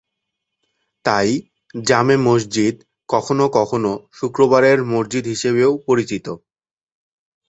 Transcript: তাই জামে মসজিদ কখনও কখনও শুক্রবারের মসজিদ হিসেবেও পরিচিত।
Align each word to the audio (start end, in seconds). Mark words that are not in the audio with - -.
তাই 1.05 1.29
জামে 1.83 2.15
মসজিদ 2.25 2.75
কখনও 3.09 3.47
কখনও 3.57 3.93
শুক্রবারের 4.17 4.79
মসজিদ 4.93 5.23
হিসেবেও 5.33 5.71
পরিচিত। 5.87 6.25